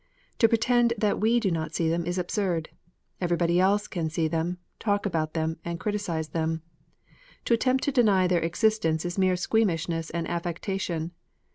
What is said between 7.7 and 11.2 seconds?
to deny their existence is mere squeamishness and affectation.